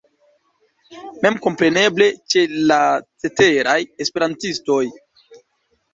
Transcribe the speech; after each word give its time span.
Memkompreneble 1.25 2.07
ĉe 2.35 2.43
la 2.71 2.79
ceteraj 3.25 3.79
esperantistoj. 4.07 4.83